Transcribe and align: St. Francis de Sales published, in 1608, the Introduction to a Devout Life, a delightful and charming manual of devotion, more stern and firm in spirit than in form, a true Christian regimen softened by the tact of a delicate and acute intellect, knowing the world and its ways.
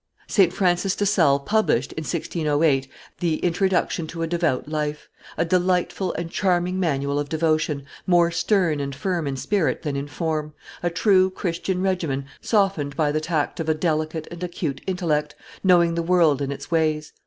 St. 0.27 0.51
Francis 0.51 0.95
de 0.95 1.05
Sales 1.05 1.43
published, 1.45 1.91
in 1.93 2.01
1608, 2.01 2.87
the 3.19 3.35
Introduction 3.45 4.07
to 4.07 4.23
a 4.23 4.27
Devout 4.27 4.67
Life, 4.67 5.07
a 5.37 5.45
delightful 5.45 6.11
and 6.13 6.31
charming 6.31 6.79
manual 6.79 7.19
of 7.19 7.29
devotion, 7.29 7.85
more 8.07 8.31
stern 8.31 8.79
and 8.79 8.95
firm 8.95 9.27
in 9.27 9.37
spirit 9.37 9.83
than 9.83 9.95
in 9.95 10.07
form, 10.07 10.55
a 10.81 10.89
true 10.89 11.29
Christian 11.29 11.83
regimen 11.83 12.25
softened 12.41 12.95
by 12.95 13.11
the 13.11 13.21
tact 13.21 13.59
of 13.59 13.69
a 13.69 13.75
delicate 13.75 14.27
and 14.31 14.43
acute 14.43 14.81
intellect, 14.87 15.35
knowing 15.63 15.93
the 15.93 16.01
world 16.01 16.41
and 16.41 16.51
its 16.51 16.71
ways. 16.71 17.13